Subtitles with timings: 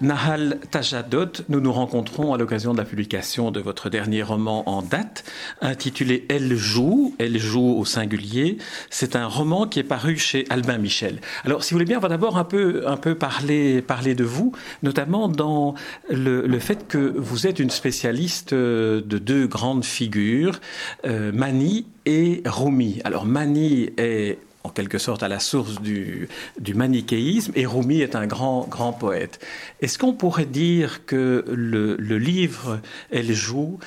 [0.00, 4.82] Nahal Tajadot, nous nous rencontrons à l'occasion de la publication de votre dernier roman en
[4.82, 5.24] date,
[5.60, 8.58] intitulé Elle joue, Elle joue au singulier.
[8.90, 11.20] C'est un roman qui est paru chez Albin Michel.
[11.44, 14.24] Alors, si vous voulez bien, on va d'abord un peu, un peu parler, parler de
[14.24, 14.52] vous,
[14.84, 15.74] notamment dans
[16.08, 20.60] le, le fait que vous êtes une spécialiste euh, de deux grandes figures,
[21.06, 23.00] euh, Mani et Rumi.
[23.04, 26.28] Alors, Mani est en quelque sorte à la source du,
[26.60, 29.40] du manichéisme, et Rumi est un grand, grand poète.
[29.80, 33.78] Est-ce qu'on pourrait dire que le, le, livre Elle joue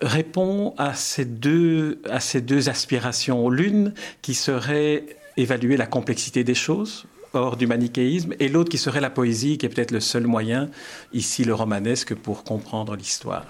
[0.00, 3.50] répond à ces deux, à ces deux aspirations?
[3.50, 5.04] L'une qui serait
[5.36, 9.66] évaluer la complexité des choses hors du manichéisme, et l'autre qui serait la poésie, qui
[9.66, 10.70] est peut-être le seul moyen,
[11.12, 13.46] ici le romanesque, pour comprendre l'histoire?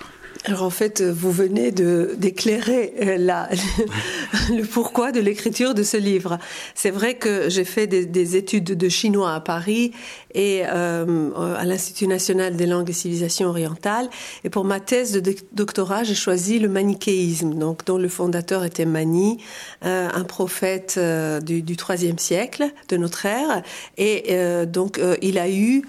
[0.46, 3.16] Alors en fait, vous venez de d'éclairer euh,
[4.48, 6.38] le pourquoi de l'écriture de ce livre.
[6.74, 9.92] C'est vrai que j'ai fait des, études de chinois à Paris
[10.34, 14.08] et euh, à l'Institut national des langues et civilisations orientales.
[14.44, 18.84] Et pour ma thèse de doctorat, j'ai choisi le manichéisme, donc dont le fondateur était
[18.84, 19.38] Mani,
[19.84, 23.62] euh, un prophète euh, du, du IIIe siècle de notre ère.
[23.96, 25.82] Et euh, donc euh, il a eu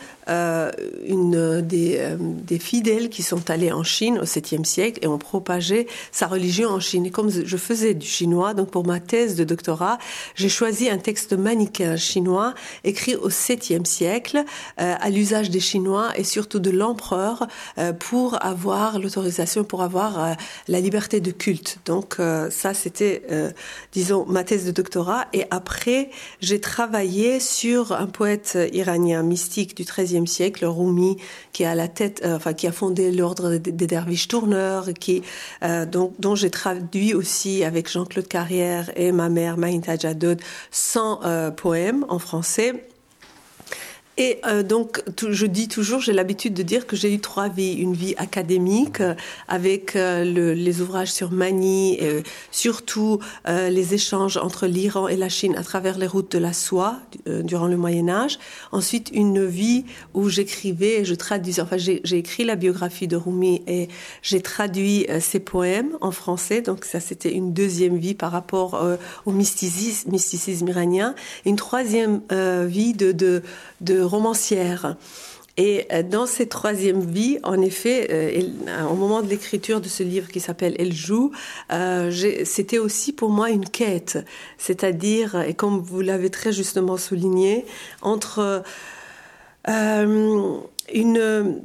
[1.08, 5.88] une des, des fidèles qui sont allés en Chine au 7e siècle et ont propagé
[6.14, 7.06] sa religion en Chine.
[7.06, 9.98] Et comme je faisais du chinois, donc pour ma thèse de doctorat,
[10.36, 12.54] j'ai choisi un texte manichéen chinois
[12.86, 18.44] écrit au 7e siècle euh, à l'usage des Chinois et surtout de l'empereur euh, pour
[18.44, 20.34] avoir l'autorisation, pour avoir euh,
[20.68, 21.80] la liberté de culte.
[21.86, 22.18] Donc
[22.50, 23.24] ça, c'était,
[23.92, 25.28] disons, ma thèse de doctorat.
[25.34, 31.18] Et après, j'ai travaillé sur un poète iranien mystique du XIIIe siècle, Rumi,
[31.52, 35.24] qui à la tête, enfin, qui a fondé l'ordre des, des derviches tourneurs, qui,
[35.92, 40.38] donc, dont j'ai traduit aussi avec Jean-Claude Carrière et ma mère, Maïnta Jadot,
[40.72, 42.91] 100 poèmes en français.
[44.18, 47.74] Et euh, donc, je dis toujours, j'ai l'habitude de dire que j'ai eu trois vies.
[47.74, 49.16] Une vie académique euh,
[49.48, 55.30] avec euh, le, les ouvrages sur Mani, et surtout les échanges entre l'Iran et la
[55.30, 58.40] Chine à travers les routes de la soie durant le Moyen Âge.
[58.72, 61.62] Ensuite, une vie où j'écrivais je traduisais.
[61.62, 63.88] Enfin, j'ai écrit la biographie de Rumi et
[64.22, 66.62] j'ai traduit ses poèmes en français.
[66.62, 68.82] Donc, ça, c'était une deuxième vie par rapport
[69.26, 71.16] au mysticisme, mysticisme iranien.
[71.46, 72.22] Une troisième
[72.68, 73.44] vie de
[74.04, 74.96] romancière.
[75.58, 80.02] Et euh, dans cette troisième vie, en effet, euh, au moment de l'écriture de ce
[80.02, 81.32] livre qui s'appelle Elle joue,
[81.74, 82.12] euh,
[82.46, 84.18] c'était aussi pour moi une quête,
[84.58, 87.66] c'est-à-dire, et comme vous l'avez très justement souligné,
[88.02, 88.64] entre
[89.70, 90.58] euh,
[90.94, 91.62] une,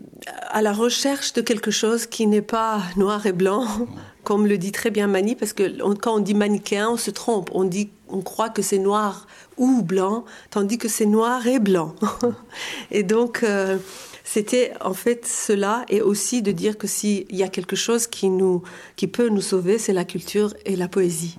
[0.51, 3.67] à la recherche de quelque chose qui n'est pas noir et blanc,
[4.25, 7.51] comme le dit très bien Mani, parce que quand on dit manichéen, on se trompe,
[7.53, 11.95] on dit, on croit que c'est noir ou blanc, tandis que c'est noir et blanc.
[12.91, 13.79] et donc, euh,
[14.25, 18.29] c'était en fait cela, et aussi de dire que s'il y a quelque chose qui,
[18.29, 18.63] nous,
[18.97, 21.39] qui peut nous sauver, c'est la culture et la poésie.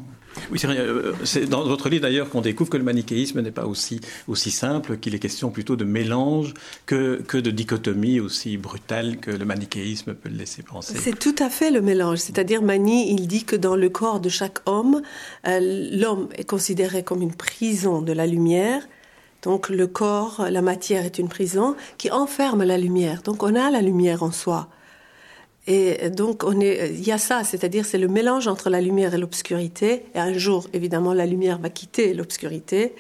[0.52, 4.00] Oui, euh, c'est dans votre livre d'ailleurs qu'on découvre que le manichéisme n'est pas aussi,
[4.28, 6.54] aussi simple, qu'il est question plutôt de mélange
[6.86, 10.98] que, que de dichotomie aussi brutale que le manichéisme peut le laisser penser.
[10.98, 12.20] C'est tout à fait le mélange.
[12.20, 15.02] C'est-à-dire, Mani, il dit que dans le corps de chaque homme,
[15.48, 15.60] euh,
[15.92, 18.82] l'homme est considéré comme une prison de la lumière.
[19.44, 23.22] Donc le corps, la matière est une prison qui enferme la lumière.
[23.22, 24.68] Donc on a la lumière en soi.
[25.68, 29.14] Et donc, on est, il y a ça, c'est-à-dire c'est le mélange entre la lumière
[29.14, 30.04] et l'obscurité.
[30.16, 32.94] Et un jour, évidemment, la lumière va quitter l'obscurité.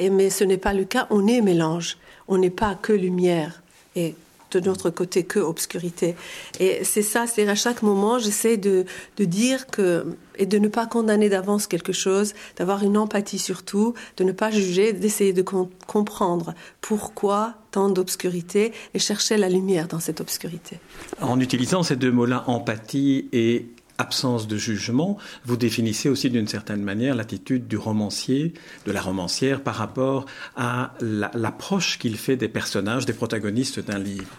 [0.00, 1.06] Mais ce n'est pas le cas.
[1.10, 1.98] On est mélange.
[2.26, 3.62] On n'est pas que lumière
[3.94, 4.14] et
[4.58, 6.16] de notre côté que obscurité.
[6.60, 8.84] Et c'est ça, c'est à chaque moment, j'essaie de,
[9.16, 13.94] de dire que et de ne pas condamner d'avance quelque chose, d'avoir une empathie surtout,
[14.16, 19.88] de ne pas juger, d'essayer de com comprendre pourquoi tant d'obscurité et chercher la lumière
[19.88, 20.78] dans cette obscurité.
[21.20, 23.66] En utilisant ces deux mots-là, empathie et
[23.98, 28.54] absence de jugement, vous définissez aussi d'une certaine manière l'attitude du romancier,
[28.86, 30.26] de la romancière par rapport
[30.56, 34.30] à l'approche la, qu'il fait des personnages, des protagonistes d'un livre.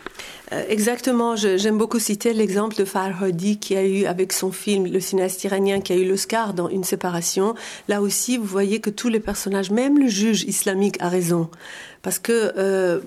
[0.54, 5.00] Euh, exactement, j'aime beaucoup citer l'exemple de Farhadi qui a eu avec son film Le
[5.02, 7.54] cinéaste iranien qui a eu l'Oscar dans Une séparation.
[7.90, 11.50] Là aussi, vous voyez que tous les personnages, même le juge islamique a raison.
[12.02, 13.02] Parce que euh,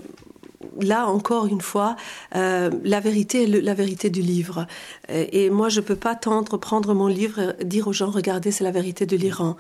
[0.81, 1.97] là encore une fois,
[2.35, 4.67] euh, la vérité est la vérité du livre.
[5.09, 8.51] Et, et moi, je peux pas tendre, prendre mon livre, et dire aux gens, regardez,
[8.51, 9.57] c'est la vérité de l'Iran.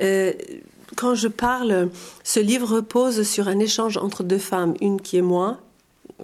[0.00, 0.32] Euh,
[0.96, 1.90] quand je parle,
[2.24, 5.58] ce livre repose sur un échange entre deux femmes, une qui est moi,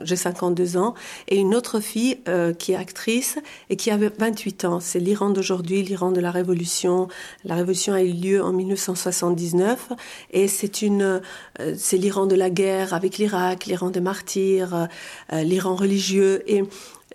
[0.04, 0.94] j'ai 52 ans,
[1.28, 3.38] et une autre fille euh, qui est actrice
[3.70, 4.80] et qui avait 28 ans.
[4.80, 7.08] C'est l'Iran d'aujourd'hui, l'Iran de la Révolution.
[7.44, 9.90] La Révolution a eu lieu en 1979
[10.32, 11.20] et c'est une,
[11.60, 14.88] euh, c'est l'Iran de la guerre avec l'Irak, l'Iran des martyrs,
[15.32, 16.62] euh, l'Iran religieux et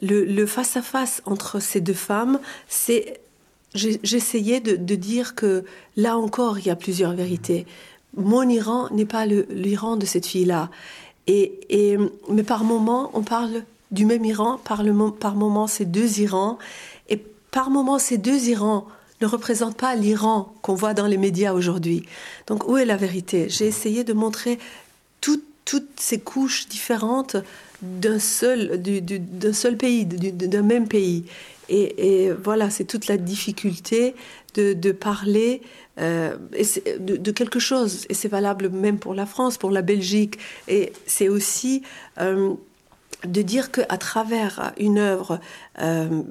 [0.01, 3.21] le face à face entre ces deux femmes, c'est
[3.73, 5.63] j'essayais de, de, dire que
[5.95, 7.65] là encore, il y a plusieurs vérités.
[8.15, 10.69] Mon Iran n'est pas l'Iran de cette fille-là.
[11.27, 11.97] Et,
[12.29, 16.57] mais par moment, on parle du même Iran, par, le, par moment, c'est deux Irans.
[17.09, 17.17] Et
[17.51, 18.87] par moment, ces deux Irans
[19.21, 22.03] ne représentent pas l'Iran qu'on voit dans les médias aujourd'hui.
[22.47, 23.47] Donc, où est la vérité?
[23.49, 24.59] J'ai essayé de montrer
[25.21, 25.43] toutes
[25.95, 27.37] ces couches différentes
[27.81, 31.25] d'un seul, d'un seul pays, d'un même pays.
[31.69, 34.15] Et, voilà, c'est toute la difficulté
[34.55, 35.61] de, parler
[35.99, 36.37] euh,
[36.99, 38.05] de, quelque chose.
[38.09, 40.37] Et c'est valable même pour la France, pour la Belgique.
[40.67, 41.83] Et c'est aussi
[42.19, 42.53] euh,
[43.25, 45.39] de dire qu'à travers une œuvre
[45.79, 46.21] euh,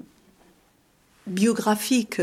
[1.27, 2.21] biographique,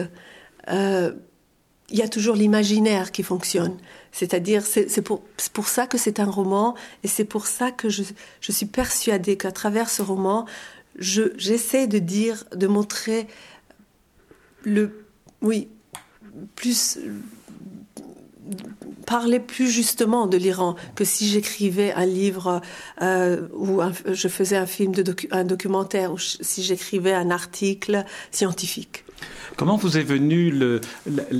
[1.91, 3.77] il y a toujours l'imaginaire qui fonctionne.
[4.12, 5.21] C'est-à-dire, c'est pour,
[5.67, 8.03] ça que c'est un roman, et c'est pour ça que je
[8.51, 10.45] suis persuadée qu'à travers ce roman,
[11.00, 13.28] j'essaie de dire, de montrer
[14.63, 15.06] le,
[15.42, 15.69] oui,
[16.56, 17.00] plus
[19.06, 22.62] parler plus justement de l'Iran que si j'écrivais un livre
[23.01, 29.06] euh, ou je faisais un film, de un documentaire ou si j'écrivais un article scientifique.
[29.60, 30.54] Comment vous est venue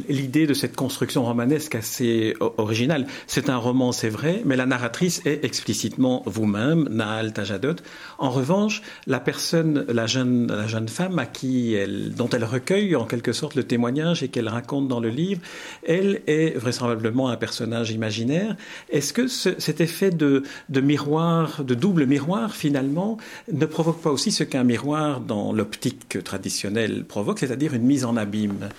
[0.10, 3.08] l'idée de cette construction romanesque assez originale?
[3.28, 7.76] C'est un roman, c'est vrai, mais la narratrice est explicitement vous-même, Nahal Tajadot.
[8.18, 10.50] En revanche, la personne, la jeune,
[10.90, 14.90] femme à qui elle, dont elle recueille en quelque sorte le témoignage et qu'elle raconte
[14.90, 15.42] dans le livre,
[15.88, 18.58] elle est vraisemblablement un personnage imaginaire.
[18.90, 23.18] Est-ce que cet effet de, de miroir, de double miroir finalement,
[23.52, 28.18] ne provoque pas aussi ce qu'un miroir dans l'optique traditionnelle provoque, c'est-à-dire une mise en
[28.18, 28.69] abîme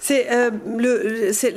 [0.00, 0.50] c'est euh,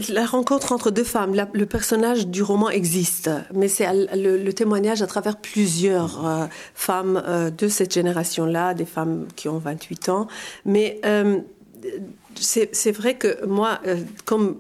[0.09, 1.33] la rencontre entre deux femmes.
[1.53, 6.45] le personnage du roman existe, mais c'est le, témoignage à travers plusieurs euh,
[6.75, 10.27] femmes euh, de cette génération-là, des femmes qui ont 28 ans.
[10.65, 11.01] Mais
[12.35, 13.79] c'est vrai que moi,
[14.25, 14.57] comme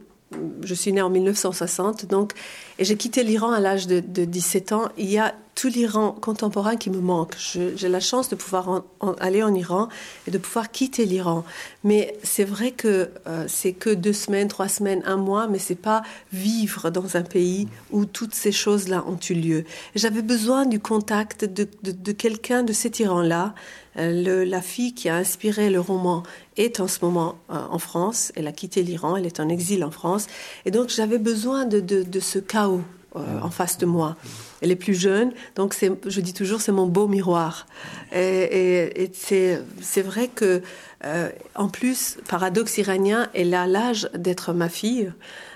[0.63, 2.33] je suis née en 1960, donc,
[2.79, 4.89] et j'ai quitté l'Iran à l'âge de, de, 17 ans.
[4.97, 7.35] Il y a tout l'Iran contemporain qui me manque.
[7.37, 8.83] J'ai la chance de pouvoir
[9.19, 9.87] aller en Iran
[10.27, 11.43] et de pouvoir quitter l'Iran.
[11.83, 15.75] Mais c'est vrai que euh, c'est que deux semaines, trois semaines, un mois, mais c'est
[15.75, 19.63] pas vivre dans un pays où toutes ces choses-là ont eu lieu.
[19.95, 23.53] J'avais besoin du contact de, de, quelqu'un de cet Iran-là.
[23.97, 26.23] Euh, la fille qui a inspiré le roman
[26.57, 28.31] est en ce moment euh, en France.
[28.35, 30.25] Elle a quitté l'Iran, elle est en exil en France.
[30.65, 34.15] Et donc j'avais besoin de, de ce euh, en face de moi.
[34.61, 37.67] Elle est plus jeune, donc je dis toujours, c'est mon beau miroir.
[38.11, 40.63] Et, c'est vrai que,
[41.05, 45.11] euh, en plus, paradoxe iranien, elle a l'âge d'être ma fille.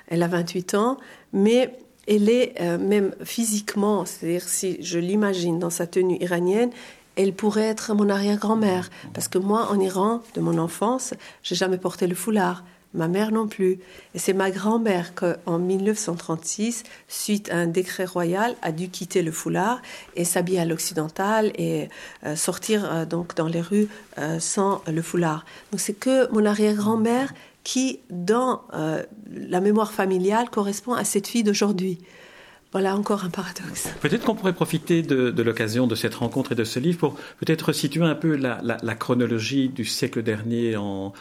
[0.07, 0.97] Elle a 28 ans,
[1.33, 1.73] mais
[2.07, 6.69] elle est euh, même physiquement, c'est-à-dire si je l'imagine dans sa tenue iranienne,
[7.15, 8.91] elle pourrait être mon arrière-grand-mère.
[9.13, 12.63] Parce que moi, en Iran, de mon enfance, j'ai jamais porté le foulard
[12.97, 13.79] ma mère non plus.
[14.13, 19.31] Et c'est ma grand-mère qu'en 1936, suite à un décret royal, a dû quitter le
[19.31, 19.81] foulard
[20.15, 21.89] et s'habiller à l'occidental et
[22.25, 23.87] euh, sortir euh, donc dans les rues
[24.17, 25.45] euh, sans le foulard.
[25.71, 28.61] Donc c'est que mon arrière-grand-mère qui, dans
[29.29, 31.99] la mémoire familiale, correspond à cette fille d'aujourd'hui.
[32.73, 33.89] Voilà encore un paradoxe.
[34.01, 37.71] Peut-être qu'on pourrait profiter de, l'occasion de cette rencontre et de ce livre pour peut-être
[37.71, 41.13] situer un peu la, chronologie du siècle dernier en,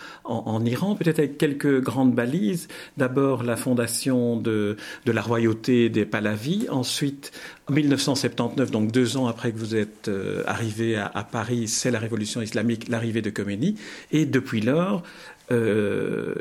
[0.64, 2.66] Iran, peut-être avec quelques grandes balises.
[2.96, 4.76] D'abord la fondation de,
[5.06, 7.30] la royauté des Pahlavis, ensuite
[7.68, 11.90] en 1979, donc deux ans après que vous êtes euh, arrivé à, à Paris, c'est
[11.90, 13.76] la révolution islamique, l'arrivée de Khomeini,
[14.12, 15.02] et depuis lors,
[15.52, 16.34] euh,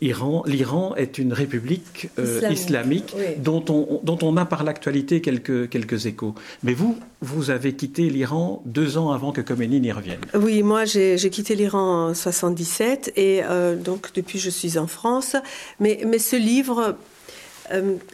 [0.00, 6.06] l'Iran est une république euh, islamique, dont, on, dont on a par l'actualité quelques, quelques
[6.06, 6.34] échos.
[6.62, 10.20] Mais vous, vous avez quitté l'Iran deux ans avant que Khomeini n'y revienne.
[10.34, 15.34] Oui, moi j'ai quitté l'Iran en 77 et euh, donc depuis je suis en France.
[15.80, 16.96] Mais, mais ce livre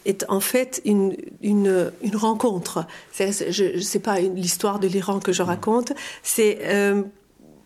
[0.07, 2.87] est en fait une, une, une rencontre.
[3.13, 6.61] Ce n'est pas l'histoire de l'Iran que je raconte, c'est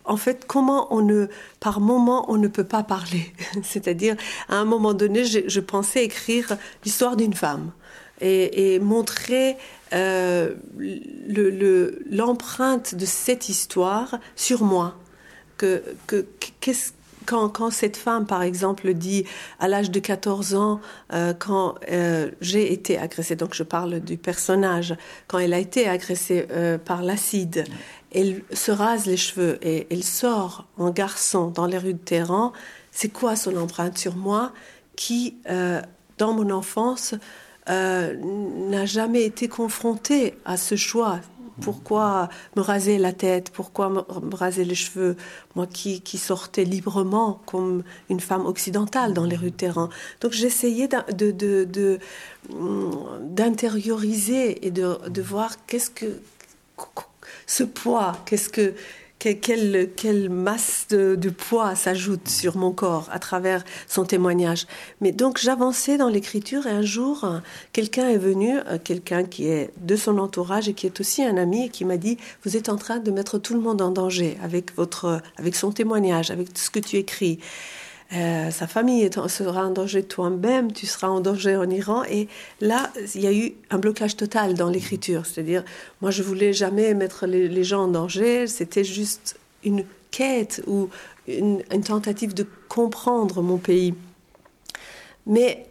[0.07, 1.27] en fait, comment on ne,
[1.59, 3.33] par moment, on ne peut pas parler.
[3.63, 4.15] C'est-à-dire,
[4.49, 7.71] à un moment donné, je, pensais écrire l'histoire d'une femme.
[8.21, 9.57] et, montrer
[9.93, 10.55] euh,
[12.09, 14.95] l'empreinte de cette histoire sur moi.
[15.57, 16.25] Que, que,
[16.59, 16.91] qu'est-ce
[17.25, 19.25] quand, quand, cette femme, par exemple, dit
[19.59, 20.79] à l'âge de 14 ans,
[21.11, 24.95] euh, quand euh, j'ai été agressée, donc je parle du personnage,
[25.27, 26.47] quand elle a été agressée
[26.85, 27.65] par l'acide,
[28.17, 32.51] elle se rase les cheveux et elle sort en garçon dans les rues de Téhéran,
[32.91, 34.53] c'est quoi son empreinte sur moi
[34.95, 35.35] qui,
[36.17, 37.13] dans mon enfance,
[37.67, 41.19] n'a jamais été confrontée à ce choix?
[41.61, 43.51] Pourquoi me raser la tête?
[43.51, 45.15] Pourquoi me raser les cheveux?
[45.55, 49.89] Moi qui, qui sortais librement comme une femme occidentale dans les rues de terrain.
[50.21, 50.89] Donc j'essayais
[52.47, 56.19] d'intérioriser de, de, et de, de voir qu'est-ce que
[57.47, 58.75] ce poids, qu'est-ce que
[59.19, 64.67] quelle, quelle masse de, poids s'ajoute sur mon corps à travers son témoignage.
[65.01, 67.27] Mais donc j'avançais dans l'écriture et un jour,
[67.73, 71.37] quelqu'un est venu, euh, quelqu'un qui est de son entourage et qui est aussi un
[71.37, 73.91] ami et qui m'a dit, vous êtes en train de mettre tout le monde en
[73.91, 77.39] danger avec, votre, avec son témoignage, avec ce que tu écris.
[78.13, 82.03] Euh, sa famille sera en danger, toi-même, tu seras en danger en Iran.
[82.05, 82.27] Et
[82.61, 85.25] là, il y a eu un blocage total dans l'écriture.
[85.25, 85.63] C'est-à-dire,
[86.01, 88.47] moi, je voulais jamais mettre les, gens en danger.
[88.47, 90.89] C'était juste une quête ou
[91.27, 93.93] une, tentative de comprendre mon pays.
[95.25, 95.65] Mais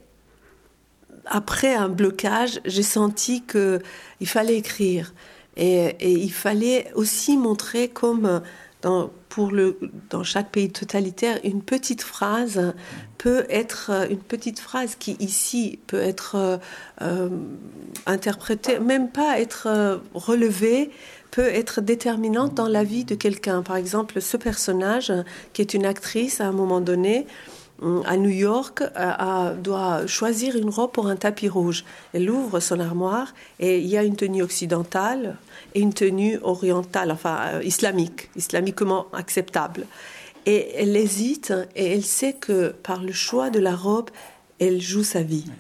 [1.25, 3.81] après un blocage, j'ai senti que
[4.21, 5.14] il fallait écrire
[5.57, 8.43] et, et, il fallait aussi montrer comme
[8.87, 12.73] dans, pour le, dans chaque pays totalitaire, une petite phrase
[13.19, 16.57] peut être euh, une petite phrase qui ici peut être euh,
[17.02, 17.28] euh,
[18.07, 20.93] interprétée, même pas être relevée,
[21.33, 23.62] peut être déterminante dans la vie de quelqu'un.
[23.62, 25.12] Par exemple, ce personnage
[25.52, 27.26] qui est une actrice à un moment donné
[28.07, 28.83] à New York
[29.62, 31.85] doit choisir une robe pour un tapis rouge.
[32.14, 35.37] Elle ouvre son armoire et il y a une tenue occidentale
[35.80, 39.87] une tenue orientale, enfin euh, islamique, islamiquement acceptable.
[40.47, 44.11] Et elle hésite et elle sait que par le choix de la robe,
[44.59, 45.50] elle joue sa vie.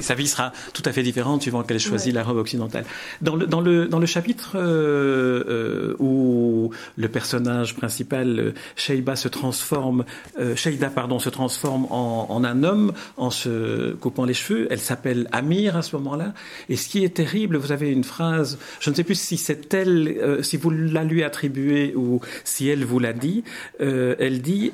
[0.00, 2.84] Sa vie sera tout à fait différente suivant qu'elle choisit la robe occidentale.
[3.20, 9.14] Dans le, dans le, dans le chapitre euh, euh, où le personnage principal, euh, Sheiba,
[9.14, 10.06] se transforme,
[10.38, 14.80] euh, Sheida, pardon, se transforme en, en, un homme en se coupant les cheveux, elle
[14.80, 16.32] s'appelle Amir à ce moment-là.
[16.70, 19.74] Et ce qui est terrible, vous avez une phrase, je ne sais plus si c'est
[19.74, 23.44] elle, si vous la lui attribuez ou si elle vous l'a dit,
[23.78, 24.72] elle dit,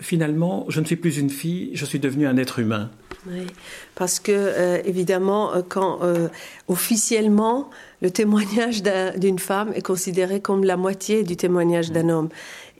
[0.00, 2.90] finalement, je ne suis plus une fille, je suis devenue un être humain.
[3.26, 3.46] Oui,
[3.94, 6.28] parce que euh, évidemment, euh, quand euh,
[6.68, 7.70] officiellement
[8.02, 8.82] le témoignage
[9.16, 12.28] d'une femme est considéré comme la moitié du témoignage d'un homme,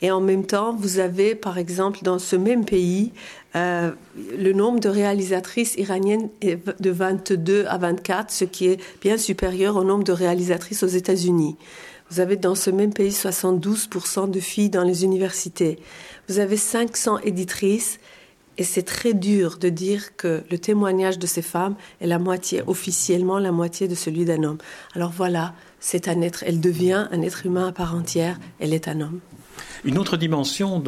[0.00, 3.12] et en même temps, vous avez, par exemple, dans ce même pays,
[3.54, 9.74] le nombre de réalisatrices iraniennes est de 22 à 24, ce qui est bien supérieur
[9.74, 11.56] au nombre de réalisatrices aux États-Unis.
[12.10, 15.80] Vous avez dans ce même pays 72% de filles dans les universités.
[16.28, 17.98] Vous avez 500 éditrices
[18.58, 22.62] et c'est très dur de dire que le témoignage de ces femmes est la moitié,
[22.66, 24.58] officiellement la moitié de celui d'un homme.
[24.94, 28.88] Alors voilà, c'est un être, elle devient un être humain à part entière, elle est
[28.88, 29.20] un homme.
[29.84, 30.82] Une autre dimension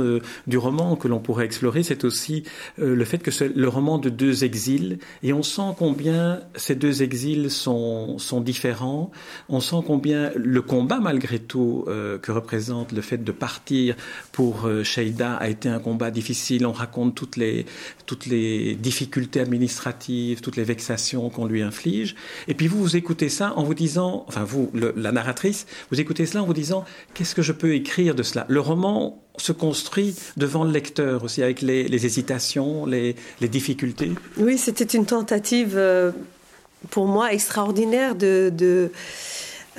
[0.46, 2.44] du roman que l'on pourrait explorer, c'est aussi
[2.78, 6.74] euh, le fait que c'est le roman de deux exils, et on sent combien ces
[6.74, 9.10] deux exils sont, sont différents,
[9.48, 13.96] on sent combien le combat malgré tout euh, que représente le fait de partir
[14.32, 17.66] pour euh, Sheida a été un combat difficile, on raconte toutes les,
[18.06, 22.14] toutes les difficultés administratives, toutes les vexations qu'on lui inflige,
[22.48, 26.26] et puis vous, vous écoutez ça en vous disant, enfin vous, la narratrice, vous écoutez
[26.26, 26.84] cela en vous disant,
[27.14, 28.46] qu'est-ce que je peux écrire de cela?
[28.60, 34.12] Roman se construit devant le lecteur aussi, avec les, hésitations, les, difficultés.
[34.36, 36.12] Oui, c'était une tentative euh,
[36.90, 38.90] pour moi extraordinaire de,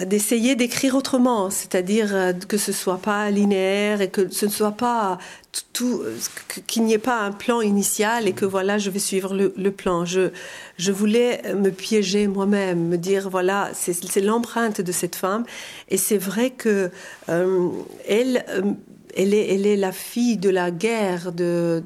[0.05, 4.71] d'essayer d'écrire autrement, c'est-à-dire euh, que ce soit pas linéaire et que ce ne soit
[4.71, 5.17] pas
[5.73, 6.01] tout,
[6.67, 10.05] qu'il n'y ait pas un plan initial et que voilà, je vais suivre le, plan.
[10.05, 10.31] Je,
[10.77, 15.43] je voulais me piéger moi-même, me dire voilà, c'est, l'empreinte de cette femme
[15.89, 16.89] et c'est vrai que
[17.29, 17.69] euh,
[18.07, 18.43] elle
[19.15, 21.83] elle est, la fille de la guerre de,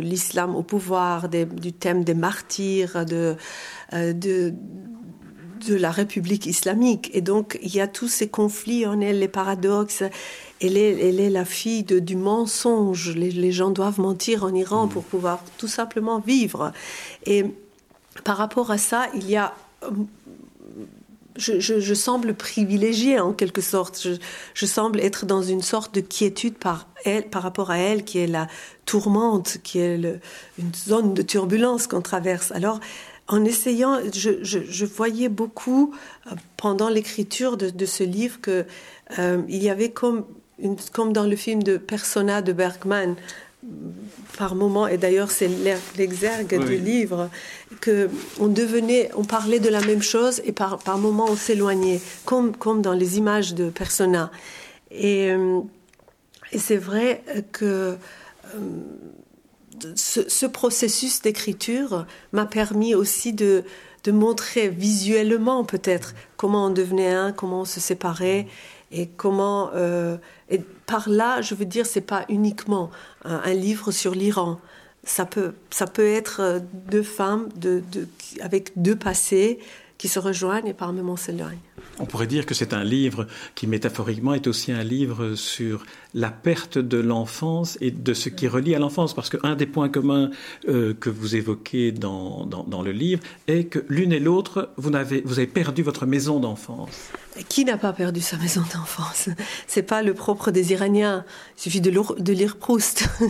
[0.00, 4.54] l'islam au pouvoir, du thème des martyrs, euh, de,
[5.66, 7.10] de, la République islamique.
[7.12, 10.02] Et donc, il y a tous ces conflits en elle, les paradoxes.
[10.60, 13.14] Elle est, elle est la fille du mensonge.
[13.14, 16.72] Les, les, gens doivent mentir en Iran pour pouvoir tout simplement vivre.
[17.26, 17.44] Et
[18.24, 19.54] par rapport à ça, il y a
[21.38, 24.06] je, semble privilégiée en quelque sorte.
[24.54, 28.18] Je, semble être dans une sorte de quiétude par elle, par rapport à elle, qui
[28.18, 28.48] est la
[28.84, 29.96] tourmente, qui est
[30.58, 32.52] une zone de turbulence qu'on traverse.
[32.52, 32.80] Alors,
[33.28, 35.94] en essayant, je, voyais beaucoup
[36.26, 38.64] euh, pendant l'écriture de, ce livre que
[39.18, 40.24] euh, il y avait comme,
[40.92, 43.16] comme dans le film de Persona de Bergman,
[44.38, 45.50] par moment, et d'ailleurs c'est
[45.96, 47.30] l'exergue du livre,
[47.80, 52.00] que on devenait, on parlait de la même chose et par, par moments on s'éloignait,
[52.24, 54.30] comme, comme dans les images de Persona.
[54.92, 55.60] Et, euh,
[56.52, 57.96] et c'est vrai que
[59.94, 63.64] ce, processus d'écriture m'a permis aussi de,
[64.04, 68.46] de montrer visuellement peut-être comment on devenait un, comment on se séparait
[68.92, 70.16] et comment euh,
[70.48, 72.90] et par là je veux dire c'est pas uniquement
[73.24, 74.60] un, livre sur l'Iran
[75.04, 78.06] ça peut ça peut être deux femmes de, de,
[78.40, 79.58] avec deux passés
[79.98, 81.58] qui se rejoignent et par moments s'éloignent.
[81.98, 85.84] On pourrait dire que c'est un livre qui métaphoriquement est aussi un livre sur
[86.16, 89.14] la perte de l'enfance et de ce qui relie à l'enfance.
[89.14, 90.30] Parce qu'un des points communs
[90.68, 95.22] euh, que vous évoquez dans, dans, le livre est que l'une et l'autre, vous avez,
[95.24, 97.10] vous avez perdu votre maison d'enfance.
[97.50, 99.28] Qui n'a pas perdu sa maison d'enfance?
[99.66, 101.24] C'est pas le propre des Iraniens.
[101.58, 103.06] Il suffit de, de lire Proust.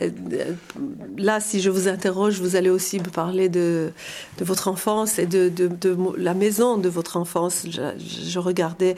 [0.00, 0.10] Euh,
[1.16, 3.92] là, si je vous interroge, vous allez aussi me parler de,
[4.38, 7.33] de votre enfance et de, de, de, la maison de votre enfance.
[7.34, 8.96] Je, regardais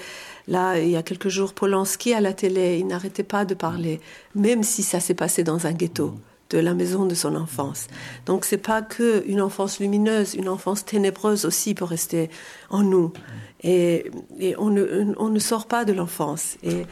[0.49, 4.01] Là, il y a quelques jours, Polanski à la télé, il n'arrêtait pas de parler,
[4.37, 6.15] même si ça s'est passé dans un ghetto
[6.51, 7.89] de la maison de son enfance.
[8.27, 12.31] Donc c'est pas que une enfance lumineuse, une enfance ténébreuse aussi peut rester
[12.71, 13.13] en nous.
[13.65, 14.11] Et,
[14.59, 16.57] on, ne, on, ne, sort pas de l'enfance.
[16.63, 16.87] Et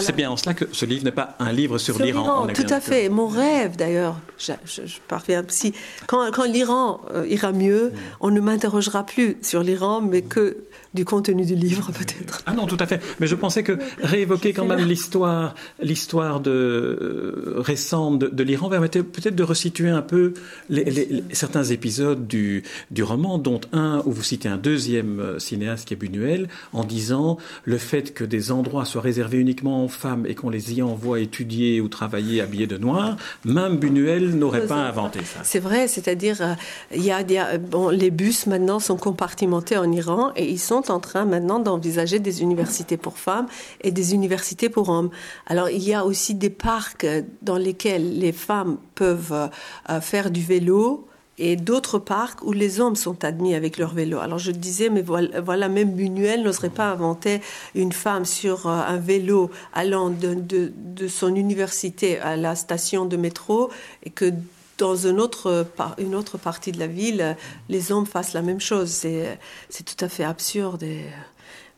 [0.00, 2.46] C'est bien en cela que ce livre n'est pas un livre sur, l'Iran.
[2.48, 3.08] Tout à fait.
[3.08, 5.44] Mon rêve, d'ailleurs, je, je, parviens.
[5.48, 5.72] Si
[6.06, 10.64] quand, quand l'Iran euh, ira mieux, on ne m'interrogera plus sur l'Iran, mais que
[10.96, 12.42] du contenu du livre peut-être.
[12.46, 13.00] Ah non, tout à fait.
[13.20, 19.02] Mais je pensais que réévoquer quand même l'histoire, l'histoire de euh, récente de, l'Iran permettait
[19.02, 20.34] peut-être de resituer un peu
[20.68, 25.86] les, certains épisodes du, du roman, dont un où vous citez un deuxième euh, cinéaste
[25.86, 30.26] qui est Buñuel, en disant le fait que des endroits soient réservés uniquement aux femmes
[30.26, 34.76] et qu'on les y envoie étudier ou travailler habillés de noir, même Buñuel n'aurait pas
[34.76, 35.40] inventé ça.
[35.42, 36.54] C'est vrai, c'est-à-dire euh,
[36.94, 41.00] il y a, bon, les bus maintenant sont compartimentés en Iran et ils sont en
[41.00, 43.46] train maintenant d'envisager des universités pour femmes
[43.80, 45.10] et des universités pour hommes.
[45.46, 47.06] Alors il y a aussi des parcs
[47.42, 49.50] dans lesquels les femmes peuvent
[49.90, 51.06] euh, faire du vélo
[51.38, 54.18] et d'autres parcs où les hommes sont admis avec leur vélo.
[54.18, 57.40] Alors je disais, mais voilà, même Buñuel n'oserait pas inventer
[57.74, 63.16] une femme sur euh, un vélo allant de, de, son université à la station de
[63.16, 63.70] métro
[64.02, 64.32] et que
[64.78, 65.66] dans une autre,
[65.98, 67.36] une autre partie de la ville,
[67.68, 68.90] les hommes fassent la même chose.
[68.90, 69.38] C'est,
[69.84, 70.84] tout à fait absurde.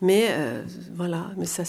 [0.00, 0.62] mais euh,
[0.94, 1.62] voilà, mais ça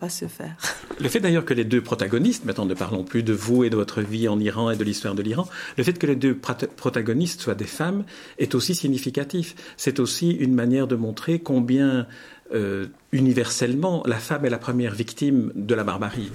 [0.00, 0.56] va se faire.
[1.00, 3.76] Le fait d'ailleurs que les deux protagonistes, maintenant ne parlons plus de vous et de
[3.76, 7.40] votre vie en Iran et de l'histoire de l'Iran, le fait que les deux protagonistes
[7.40, 8.04] soient des femmes
[8.38, 9.54] est aussi significatif.
[9.76, 12.06] C'est aussi une manière de montrer combien
[12.54, 16.30] euh, universellement la femme est la première victime de la barbarie.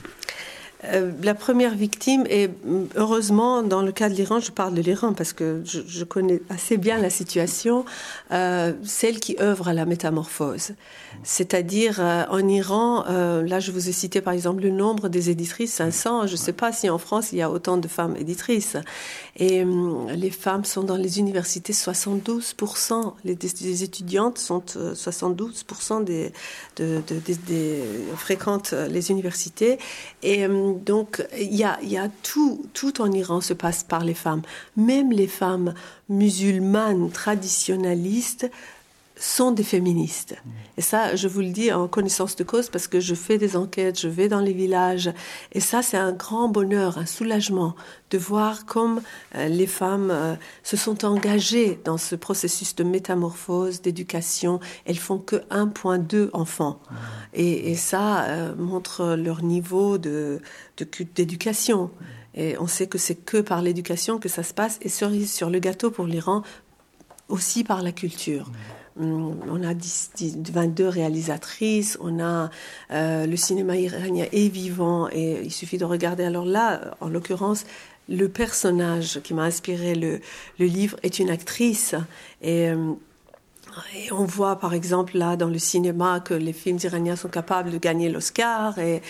[0.93, 2.49] Euh, la première victime est,
[2.95, 6.77] heureusement, dans le cas de l'Iran, je parle de l'Iran parce que je, connais assez
[6.77, 7.85] bien la situation,
[8.31, 10.71] euh, celle qui œuvre à la métamorphose.
[11.23, 15.73] C'est-à-dire, euh, en Iran, là je vous ai cité par exemple le nombre des éditrices,
[15.73, 18.77] 500, je ne sais pas si en France il y a autant de femmes éditrices.
[19.35, 19.63] Et
[20.09, 26.31] les femmes sont dans les universités, 72%, les, étudiantes sont 72% des,
[26.77, 27.01] de,
[28.15, 29.77] fréquentent les universités.
[30.23, 30.47] Et
[30.83, 34.41] donc, il y a, tout, tout en Iran se passe par les femmes.
[34.75, 35.73] Même les femmes
[36.09, 38.49] musulmanes traditionnalistes
[39.19, 40.35] sont des féministes.
[40.77, 43.55] Et ça, je vous le dis en connaissance de cause parce que je fais des
[43.57, 45.11] enquêtes, je vais dans les villages.
[45.53, 47.75] Et ça, c'est un grand bonheur, un soulagement
[48.11, 49.01] de voir comme
[49.35, 54.59] euh, les femmes euh, se sont engagées dans ce processus de métamorphose, d'éducation.
[54.85, 56.79] Elles font que 1,2 enfants.
[57.33, 60.41] Et, et ça euh, montre leur niveau de,
[61.15, 61.89] d'éducation.
[62.35, 64.77] Et on sait que c'est que par l'éducation que ça se passe.
[64.81, 66.43] Et cerise sur le gâteau pour l'Iran,
[67.29, 68.51] aussi par la culture.
[68.99, 72.49] Mm, on a 22 réalisatrices, on a
[72.91, 76.23] euh, le cinéma iranien est vivant et il suffit de regarder.
[76.23, 77.65] Alors là, en l'occurrence,
[78.09, 80.19] le personnage qui m'a inspiré le,
[80.59, 81.93] livre est une actrice
[82.41, 82.93] et, euh,
[83.95, 87.69] et, on voit par exemple là dans le cinéma que les films iraniens sont capables
[87.69, 89.01] de gagner l'Oscar et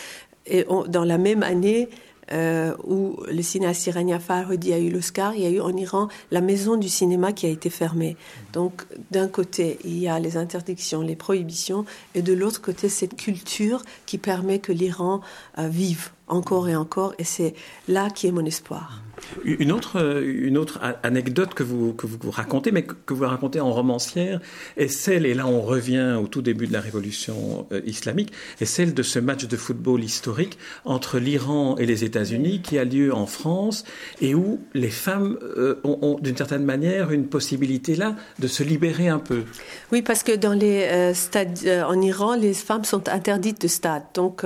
[0.88, 1.90] dans la même année,
[2.32, 6.10] euh, où le cinéaste iranien Farhadi a eu l'Oscar, il y a eu en Iran
[6.32, 8.18] la maison du cinéma qui a été fermée.
[8.54, 11.86] Donc d'un côté, il y a les interdictions, les prohibitions,
[12.16, 15.22] et de l'autre côté, cette culture qui permet que l'Iran
[15.58, 17.54] euh, vive encore et encore, et c'est
[17.88, 19.02] là qui est mon espoir.
[19.44, 23.72] Une autre, une autre anecdote que vous, que vous racontez, mais que vous racontez en
[23.72, 24.40] romancière,
[24.78, 28.66] est celle, et là on revient au tout début de la révolution euh, islamique, est
[28.66, 33.14] celle de ce match de football historique entre l'Iran et les États-Unis qui a lieu
[33.14, 33.84] en France
[34.22, 39.08] et où les femmes euh, ont, d'une certaine manière une possibilité là de se libérer
[39.10, 39.44] un peu.
[39.92, 44.04] Oui, parce que dans les euh, stades en Iran, les femmes sont interdites de stade.
[44.14, 44.44] Donc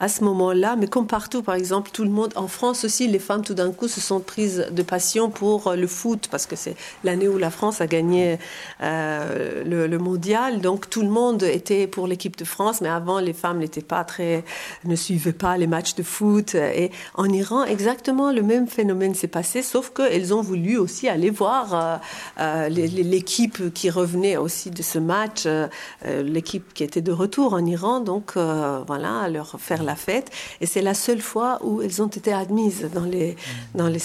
[0.00, 3.18] à ce moment-là, mais comme partout, par exemple, tout le monde, en France aussi, les
[3.18, 6.56] femmes tout d'un coup se sont prise de passion pour euh, le foot, parce que
[6.56, 8.38] c'est l'année où la France a gagné
[8.82, 10.60] euh, le, mondial.
[10.60, 14.04] Donc tout le monde était pour l'équipe de France, mais avant, les femmes n'étaient pas
[14.04, 14.44] très,
[14.84, 16.54] ne suivaient pas les matchs de foot.
[16.54, 21.30] Et en Iran, exactement le même phénomène s'est passé, sauf qu'elles ont voulu aussi aller
[21.30, 22.00] voir
[22.40, 25.46] euh, l'équipe qui revenait aussi de ce match,
[26.04, 28.00] l'équipe qui était de retour en Iran.
[28.00, 30.30] Donc voilà, leur faire la fête.
[30.60, 33.36] Et c'est la seule fois où elles ont été admises dans les,
[33.74, 33.98] dans les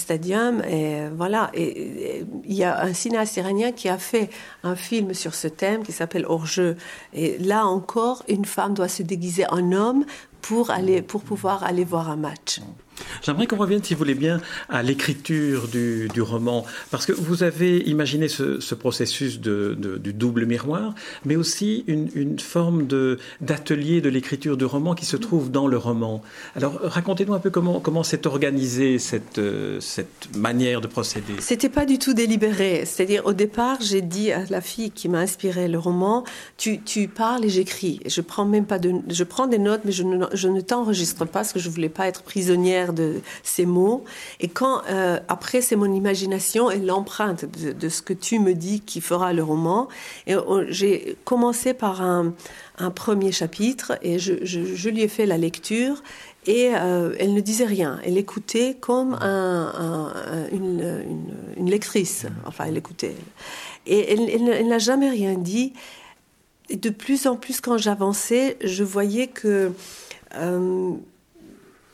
[0.64, 1.50] Et voilà.
[1.54, 4.30] Et, il y a un cinéaste iranien qui a fait
[4.64, 6.78] un film sur ce thème qui s'appelle Hors-jeu.
[7.14, 10.06] Et là encore, une femme doit se déguiser en homme
[10.42, 12.62] pour aller, pour pouvoir aller voir un match.
[13.24, 17.78] J'aimerais qu'on revienne, si vous voulez bien, à l'écriture du, roman, parce que vous avez
[17.88, 20.94] imaginé ce, processus du double miroir,
[21.26, 22.88] mais aussi une, forme
[23.42, 26.22] d'atelier de, l'écriture du roman qui se trouve dans le roman.
[26.56, 29.42] Alors, racontez-nous un peu comment, comment s'est organisée cette,
[29.80, 31.34] cette manière de procéder.
[31.40, 32.84] C'était pas du tout délibéré.
[32.86, 36.24] C'est-à-dire, au départ, j'ai dit à la fille qui m'a inspiré le roman,
[36.58, 38.00] tu, tu parles et j'écris.
[38.06, 41.26] Je prends même pas de, je prends des notes, mais je ne, je ne t'enregistre
[41.26, 44.04] pas parce que je voulais pas être prisonnière de ces mots.
[44.40, 48.82] Et quand, euh, après, c'est mon imagination et l'empreinte de, ce que tu me dis
[48.82, 49.88] qui fera le roman.
[50.28, 50.36] Et
[50.70, 52.34] j'ai commencé par un,
[52.96, 56.02] premier chapitre et je, lui ai fait la lecture.
[56.46, 58.00] Et euh, elle ne disait rien.
[58.06, 59.18] Elle écoutait comme
[60.52, 61.06] une,
[61.58, 62.26] lectrice.
[62.46, 63.16] Enfin, elle écoutait.
[63.86, 65.74] Et elle, n'a jamais rien dit.
[66.74, 69.72] De plus en plus, quand j'avançais, je voyais que
[70.36, 70.92] euh,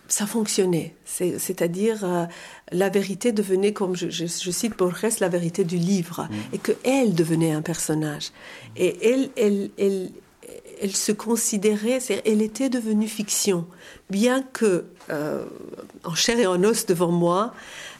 [0.07, 0.95] ça fonctionnait.
[1.05, 2.25] C'est-à-dire, euh,
[2.71, 6.35] la vérité devenait, comme je, cite Borges, la vérité du livre, mm.
[6.53, 8.31] et que elle devenait un personnage.
[8.75, 10.11] Et elle, elle, elle,
[10.81, 13.65] elle se considérait, elle était devenue fiction,
[14.09, 15.45] bien que, euh,
[16.03, 17.53] en chair et en os devant moi,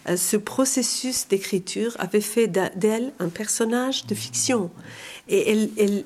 [0.08, 4.70] euh, ce processus d'écriture avait fait d'elle un personnage de fiction.
[5.28, 6.04] Et elle, elle,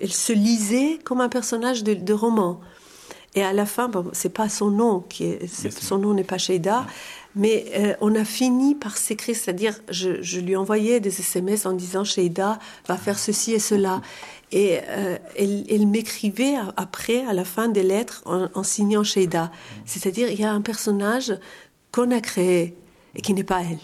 [0.00, 2.60] elle, se lisait comme un personnage de, de roman.
[3.34, 6.38] Et à la fin, bon, c'est pas son nom qui est, son nom n'est pas
[6.38, 6.86] Sheida,
[7.36, 11.72] mais euh, on a fini par s'écrire, c'est-à-dire je, je, lui envoyais des SMS en
[11.72, 14.00] disant Sheida va faire ceci et cela.
[14.52, 19.52] Et euh, elle, elle m'écrivait après, à la fin des lettres, en, en signant Sheida.
[19.86, 21.38] C'est-à-dire il y a un personnage
[21.92, 22.76] qu'on a créé
[23.14, 23.78] et qui n'est pas elle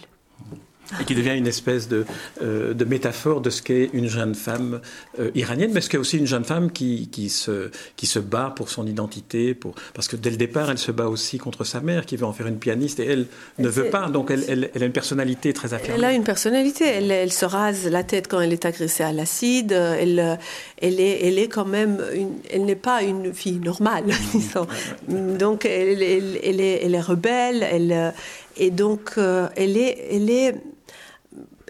[1.01, 2.05] et qui devient une espèce de,
[2.43, 4.81] euh, de métaphore de ce qu'est une jeune femme
[5.19, 8.53] euh, iranienne, mais ce qu'est aussi une jeune femme qui, qui, se, qui se bat
[8.55, 11.81] pour son identité, pour, parce que dès le départ, elle se bat aussi contre sa
[11.81, 13.27] mère qui veut en faire une pianiste et elle
[13.59, 15.99] ne veut pas, donc elle, elle, elle, a une personnalité très affirmée.
[15.99, 19.13] Elle a une personnalité, elle, elle se rase la tête quand elle est agressée à
[19.13, 20.39] l'acide, elle,
[20.79, 24.67] elle, est, elle est quand même, une, elle n'est pas une fille normale, disons.
[25.09, 28.15] Donc elle, elle, elle, est, elle est rebelle, elle,
[28.57, 30.09] et donc euh, elle est...
[30.13, 30.55] Elle est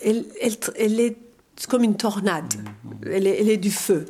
[0.02, 0.24] elle,
[0.76, 1.16] elle, est
[1.68, 2.54] comme une tornade.
[3.04, 4.06] Elle est, elle est du feu.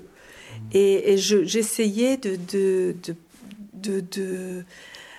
[0.73, 2.97] Et, j'essayais de, de,
[3.75, 4.65] de, de,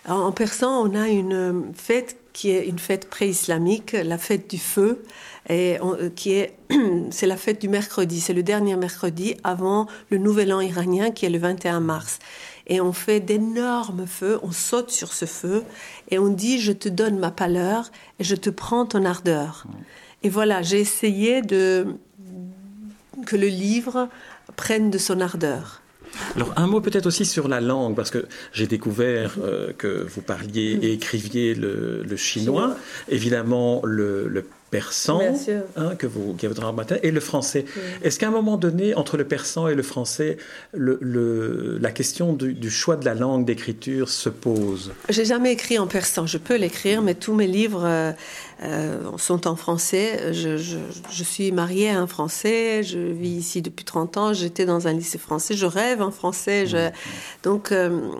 [0.07, 5.03] En persan, on a une fête qui est une fête pré-islamique, la fête du feu,
[5.49, 5.77] et
[6.15, 6.53] qui est,
[7.09, 11.25] c'est la fête du mercredi, c'est le dernier mercredi avant le nouvel an iranien qui
[11.25, 12.19] est le 21 mars.
[12.67, 15.63] Et on fait d'énormes feux, on saute sur ce feu
[16.09, 19.65] et on dit je te donne ma pâleur et je te prends ton ardeur.
[20.27, 21.85] Et voilà, j'ai essayé de
[23.25, 24.09] que le livre
[24.57, 25.81] prenne de son ardeur.
[26.35, 30.21] Alors un mot peut-être aussi sur la langue, parce que j'ai découvert euh, que vous
[30.21, 32.75] parliez et écriviez le, chinois,
[33.07, 35.21] évidemment le, le persan
[35.77, 37.65] hein, que vous, qui votre matin et le français.
[38.03, 40.37] Est-ce qu'à un moment donné, entre le persan et le français,
[40.73, 44.91] le, la question du, choix de la langue d'écriture se pose?
[45.09, 46.27] J'ai jamais écrit en persan.
[46.27, 48.11] Je peux l'écrire, mais tous mes livres euh,
[48.63, 50.33] euh, sont en français.
[50.33, 52.83] Je, je, suis mariée à un français.
[52.83, 54.33] Je vis ici depuis 30 ans.
[54.33, 55.55] J'étais dans un lycée français.
[55.55, 56.65] Je rêve en français.
[56.67, 56.89] Je,
[57.43, 58.11] donc, euh,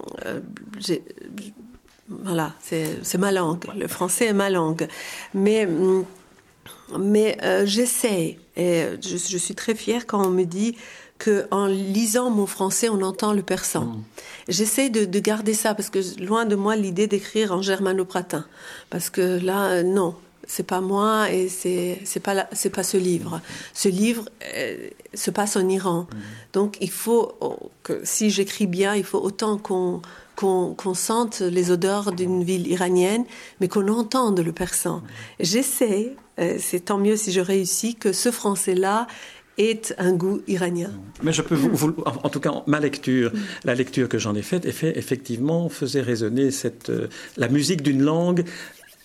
[2.09, 3.65] voilà, c'est ma langue.
[3.77, 4.87] Le français est ma langue.
[5.33, 6.05] Mais hum,
[6.97, 8.37] mais euh, j'essaie.
[8.55, 10.75] Et je, suis très fière quand on me dit
[11.19, 13.85] que en lisant mon français, on entend le persan.
[13.85, 14.03] Mm.
[14.49, 18.45] J'essaie de, de, garder ça parce que loin de moi l'idée d'écrire en germano-pratin,
[18.89, 20.15] parce que là, euh, non,
[20.47, 23.41] c'est pas moi et c'est c'est pas c'est pas ce livre.
[23.73, 26.17] Ce livre euh, se passe en Iran, mm.
[26.53, 30.01] donc il faut oh, que si j'écris bien, il faut autant qu'on
[30.37, 33.25] qu'on sente les odeurs d'une ville iranienne,
[33.59, 35.01] mais qu'on entende le persan.
[35.39, 39.07] J'essaie, euh, c'est tant mieux si je réussis, que ce français-là
[39.57, 40.91] est un goût iranien.
[41.23, 43.31] Mais je peux vous, en tout cas, ma lecture,
[43.63, 48.43] la lecture que j'en ai faite, effectivement, faisait résonner cette, euh, la musique d'une langue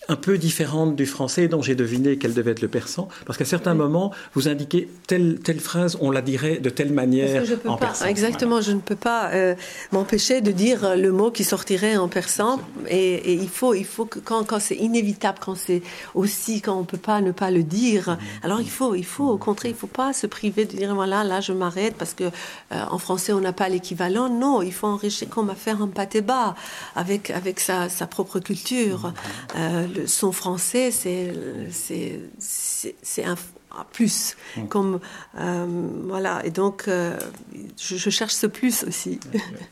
[0.08, 3.44] un peu différente du français dont j'ai deviné qu'elle devait être le persan parce qu'à
[3.44, 8.06] certains moments vous indiquez telle telle phrase on la dirait de telle manière en persan.
[8.06, 9.54] Exactement, je ne peux pas euh,
[9.92, 14.18] m'empêcher de dire le mot qui sortirait en persan et, il faut il faut que
[14.18, 15.82] quand, quand c'est inévitable quand c'est
[16.14, 18.18] aussi quand on peut pas ne pas le dire mhm.
[18.42, 21.22] alors il faut il faut au contraire il faut pas se priver de dire voilà
[21.22, 22.30] là je m'arrête parce que euh,
[22.90, 26.20] en français on n'a pas l'équivalent non il faut enrichir comme à faire un pâté
[26.20, 26.54] bas
[26.96, 29.12] avec avec sa, sa propre culture.
[29.54, 29.91] Mhm.
[29.96, 31.30] Euh, son français, c'est
[33.24, 33.36] un,
[33.92, 34.36] plus.
[34.56, 34.66] Mm.
[34.66, 35.00] Comme,
[35.38, 35.66] euh,
[36.04, 37.16] voilà, et donc euh,
[37.78, 39.18] je, cherche ce plus aussi.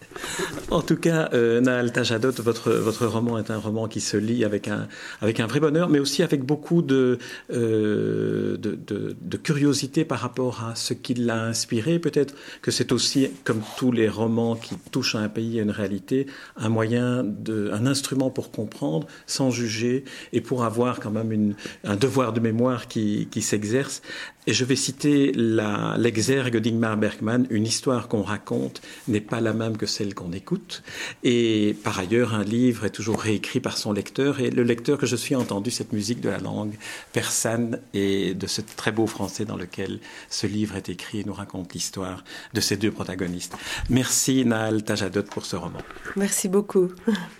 [0.71, 4.45] en tout cas, euh, Naal Tajadot, votre, votre roman est un roman qui se lit
[4.45, 4.89] avec un,
[5.21, 7.19] avec un vrai bonheur, mais aussi avec beaucoup de,
[7.51, 11.99] de, de, curiosité par rapport à ce qui l'a inspiré.
[11.99, 15.71] Peut-être que c'est aussi, comme tous les romans qui touchent à un pays, à une
[15.71, 21.33] réalité, un moyen, de, un instrument pour comprendre, sans juger, et pour avoir quand même
[21.33, 23.90] une, un devoir de mémoire qui, qui s'exerce
[24.47, 29.77] et je vais citer l'exergue d'Ingmar Bergman, une histoire qu'on raconte n'est pas la même
[29.77, 30.83] que celle qu'on écoute.
[31.23, 34.41] Et par ailleurs, un livre est toujours réécrit par son lecteur.
[34.41, 36.75] Et le lecteur que je suis entendu cette musique de la langue
[37.13, 40.01] persane et de ce très beau français dans lequel
[40.31, 42.25] ce livre est écrit et nous raconte l'histoire
[42.55, 43.57] de ces deux protagonistes.
[43.89, 45.81] Merci Naal Tajadot pour ce roman.
[46.17, 46.91] Merci beaucoup.